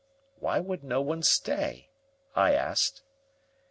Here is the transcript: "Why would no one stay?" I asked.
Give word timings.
"Why 0.39 0.59
would 0.59 0.83
no 0.83 0.99
one 0.99 1.21
stay?" 1.21 1.91
I 2.35 2.53
asked. 2.53 3.03